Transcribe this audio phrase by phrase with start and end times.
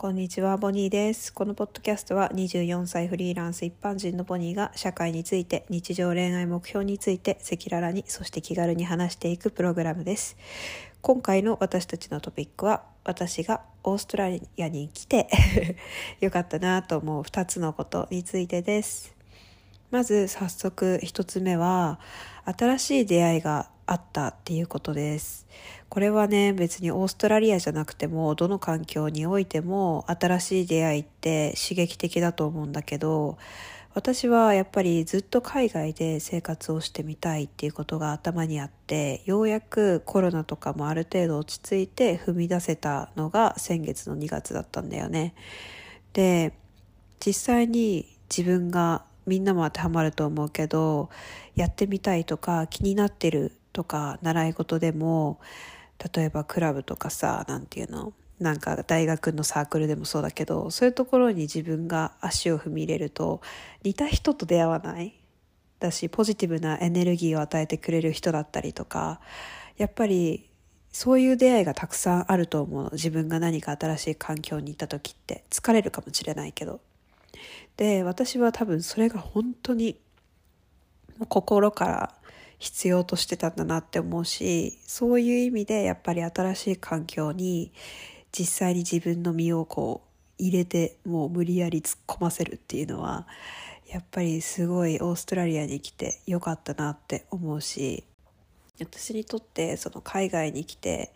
[0.00, 1.30] こんにちは、ボニーです。
[1.30, 10.38] このポッドキャストは24歳フリーランス一般人のボニーが社会について、日常恋愛目標について赤裸々に、そして気軽に話していくプログラムです。
[11.02, 15.28] 今回の私たちのトピックは、私がオーストラリアに来て
[16.22, 19.14] よかったなと思う2つのことについてです。
[19.90, 22.00] まず早速1つ目は、
[22.46, 25.48] 新しい出会いがあったっていうことです。
[25.88, 33.36] これはね別にオーストラリアじゃなくてもどの環境においても新しい出会いって刺激的だと思うんだけど
[33.92, 45.34] 私はやっぱりずっと海外で生活をしてみたいっていうことが頭にあってようやくコロナとかもある程度落ち着いて踏み出せたのが先月の2月だったんだよね。
[46.12, 46.52] で
[47.18, 51.10] 実際に自分がみんなも当てはまると思うけど
[51.56, 55.40] やってみたいとか気になってるとか習い事でも
[56.14, 63.42] 例えばクラブとかさなんていうのなんか大学のサークルでもそうだけどそういうところに自分が足を踏み入れると
[63.82, 65.14] 似た人と出会わない？
[65.78, 69.20] だしポジティブなエネルギーを与えてくれる人だったりとか
[69.76, 70.48] やっぱり
[70.92, 75.44] そういう出会いがたくさんあると思う自分が何か新しい環境にいた時って。
[75.50, 76.80] 疲れるかもしれないけど。
[77.76, 79.98] で私は多分それが本当に
[81.28, 82.14] 心から
[82.60, 87.72] 必要としてたんだなって思うしそういう意味でやっぱり新しい環境に
[88.32, 93.26] 実際に自分の身をこう入れてもう無理やり突っ込ませるっていうのは
[93.88, 98.04] やっぱりすごいオーストラリアに来てよかったなって思うし
[98.78, 101.12] 私にとってその海外に来て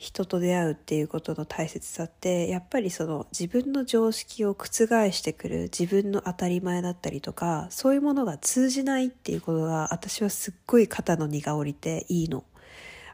[0.00, 4.66] 人と出会うっていうことの大切さってやっぱりその自分の常識を覆
[5.12, 12.44] してくる自分の当たり前だったりとかそういうものが通じないっていうことが私はすっごい肩の荷が下りていいの。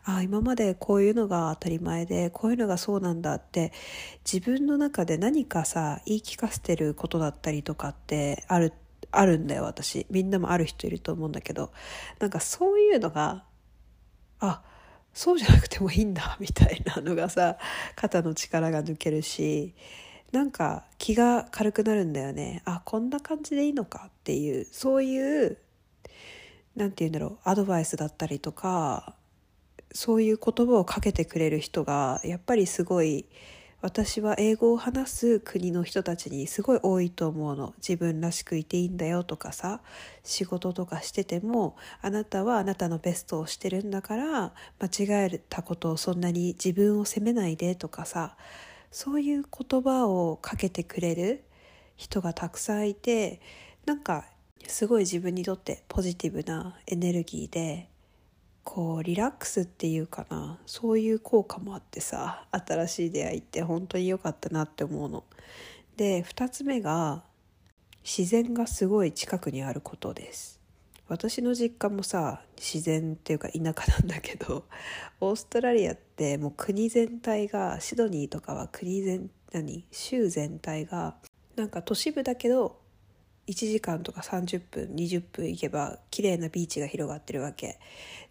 [0.05, 3.73] ああ今までこういうのが当たり前でこういうのがそうなんだって
[4.25, 8.73] 自分の中で何かさ言い聞かせてることだったりとかってある
[9.11, 11.73] あるんだよ私みんなもある人いると思うんだけど
[12.21, 13.43] なんかそういうのが
[14.39, 14.63] あ
[15.17, 17.57] そうじゃなくてもいいんだみたいなのがさ
[17.97, 19.75] 肩の力が抜けるし
[20.31, 22.61] なんか気が軽くなるんだよね。
[22.67, 25.57] あこんな感じでいいのかっていうそういう
[26.75, 29.15] 何て言うんだろうアドバイスだったりとか
[29.91, 33.25] そういう言葉をかけてくれる人がやっぱりすごい
[33.87, 37.73] 私は英語を話す国の人たちにすごい多いと思うの。
[37.77, 39.81] 自分らしくいていいんだよとかさ
[40.25, 48.37] 仕事とかしててもあなたはあなたのベストをしてるんだから間違えたことをそんなに自分を責めないでとかさ
[48.91, 51.45] そういう言葉をかけてくれる
[51.97, 53.41] 人がたくさんいて
[53.85, 54.25] なんか
[54.67, 57.89] すごい自分にとってポジティブなエネルギーで
[58.67, 65.25] こうリラックスっていうかなそういう効果もあってさ新しい出会いって本当に良かったなって思うの。
[65.97, 67.23] で2つ目が
[68.03, 70.61] 自然がすごい近くにあることです。
[71.09, 74.65] 私の実家もさ自然っていうか田舎なんだけど
[75.21, 81.15] オーストラリアってもう国全体がシドニーとかは国全何州全体が
[81.55, 82.81] なんか都市部だけど
[83.47, 87.79] 1時間とか30分20分行けば綺麗なビーチが広がってるわけ。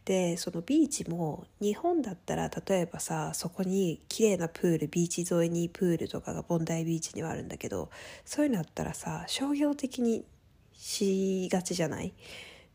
[0.04, 7.90] でそのビーチも日本だったら例えばさそこに綺麗なプールビーチ沿いにプールとかがボンダイビーチにはあるんだけど
[8.24, 10.24] そういうのあったらさ商業的に
[10.74, 12.14] しがちじゃない？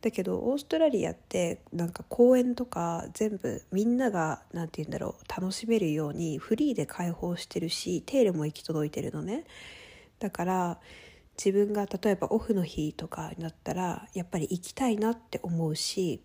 [0.01, 9.45] だけどオーストラリアってなんか公園とか全部みんなが何て言うんだろう楽しめるようにフリーで開放してるし手入れも行き届いてるのね。
[10.19, 10.79] だから
[11.43, 16.23] 自分が例えばオフの日とかになったらやっぱり行きたいなって思うし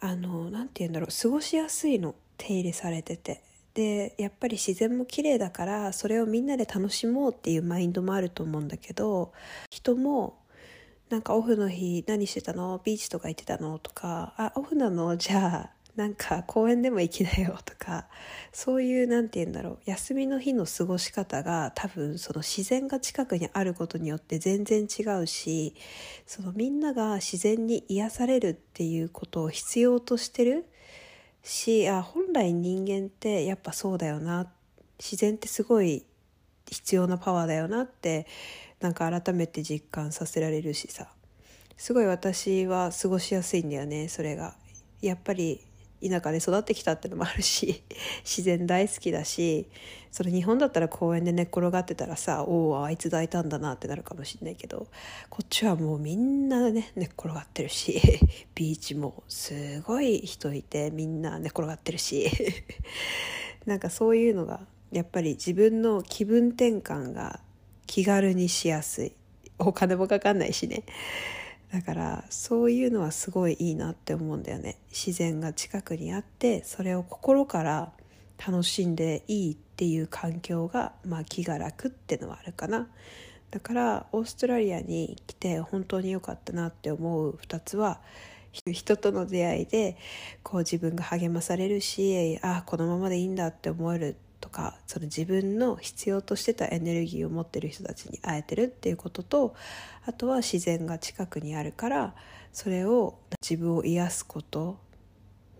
[0.00, 3.42] あの何て言うんだろう過ごしやすいの手入れされてて。
[3.74, 9.32] でやっぱり自然も綺麗だからそれをみんなで楽しもうっていうマインドもあると思うんだけど
[9.70, 10.40] 人も
[11.10, 12.80] なんかオフの日何してたの？
[12.82, 13.78] ビーチとか行ってたの？
[13.78, 15.16] とかあオフなの？
[15.16, 18.06] じゃあなんか公園でも行きなよとか
[18.52, 25.74] そういうなんて言うんだろう休みの日の過ごし方が多分その自然が近くにあることによって全然違うし
[26.24, 30.66] そのみんなが自然に癒されるっていうことを必要としてる
[31.42, 34.46] しあ本来人間ってやっぱそうだよな
[35.00, 36.04] 自然ってすごい
[36.70, 38.28] 必要なパワーだよなって
[38.78, 41.08] なんか改めて実感させられるしさ。
[41.76, 44.54] すごい私は過ごしやすいんだよねそれが。
[45.00, 45.60] やっぱり
[46.06, 47.82] 田舎で育ってきたってのもあるし
[48.24, 49.66] 自然大好きだし
[50.10, 54.86] それ日本だったら公園で寝っ転がってたらさおおあいつ抱いたんだなってなるかもしれないけど
[55.28, 58.00] こっちはもうみんなね寝っ転がってるし
[58.54, 62.30] ビーチもすごい人いてみんな寝っ転がってるし
[63.66, 64.60] なんかそういうのが
[64.92, 67.40] やっぱり自分の気分転換が
[67.86, 69.12] 気軽にしやすい。
[69.58, 70.84] お金もかかんないしね。
[71.72, 74.78] だからそういうのはすごいいいなって思うんだよね。
[74.90, 77.92] 自然が近くにあってそれを心から
[78.38, 82.88] 楽しんでいいっていう環境が、まあ、気が楽ってのはあるかな。
[83.50, 88.00] だからオーストラリアに来て本当に良かったなって思う2つは
[88.52, 89.96] 人との出会いで
[90.42, 99.54] こう自分が励まされるしああこのままでいいんだって思えるとかその自分の必要としてたエネルギーを持ってる人たちに会えてるっていうことと
[100.06, 102.14] あとは自然が近くにあるから
[102.52, 104.78] それを自分を癒すこと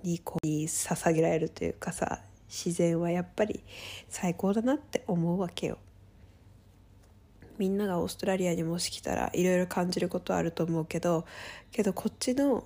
[0.02, 3.62] にこう捧げられるというかさ自然はやっぱり
[4.08, 5.78] 最高だなって思うわけよ。
[7.58, 11.26] みんながオーストラリアにもし来たらいろいろ感じることあると思うけど
[11.72, 12.64] けどこっちの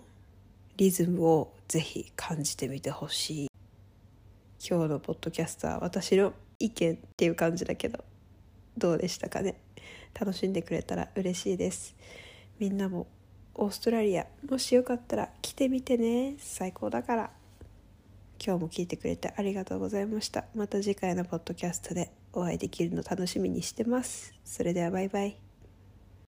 [0.76, 3.51] リズムをぜひ感じてみてほしい
[4.64, 8.04] 今日のポッドキャストは私の意見っていう感じだけど
[8.78, 9.56] どうでしたかね？
[10.14, 11.96] 楽しんでくれたら嬉しいです。
[12.60, 13.08] みんなも
[13.54, 16.36] オーストラリアもしよかったら来てみてね。
[16.38, 17.30] 最高だから。
[18.44, 20.44] 今日も聞いてくれてありがとうございました。
[20.54, 24.32] また次回のポッドキャストでお会いできるの楽しみにしてます。
[24.44, 25.41] それではバイバイ。